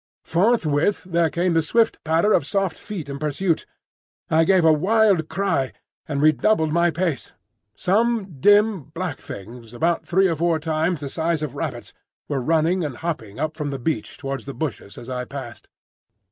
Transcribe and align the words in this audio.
Forthwith 0.25 1.03
there 1.03 1.29
came 1.29 1.53
the 1.53 1.61
swift 1.61 2.03
patter 2.03 2.33
of 2.33 2.43
soft 2.43 2.75
feet 2.75 3.07
in 3.07 3.19
pursuit. 3.19 3.67
I 4.31 4.45
gave 4.45 4.65
a 4.65 4.73
wild 4.73 5.29
cry, 5.29 5.73
and 6.07 6.23
redoubled 6.23 6.73
my 6.73 6.89
pace. 6.89 7.33
Some 7.75 8.37
dim, 8.39 8.85
black 8.85 9.19
things 9.19 9.75
about 9.75 10.07
three 10.07 10.27
or 10.27 10.33
four 10.35 10.57
times 10.57 11.01
the 11.01 11.07
size 11.09 11.43
of 11.43 11.53
rabbits 11.55 11.93
went 12.27 12.47
running 12.47 12.83
or 12.83 12.95
hopping 12.95 13.39
up 13.39 13.55
from 13.55 13.69
the 13.69 13.77
beach 13.77 14.17
towards 14.17 14.45
the 14.45 14.55
bushes 14.55 14.97
as 14.97 15.07
I 15.07 15.23
passed. 15.23 15.69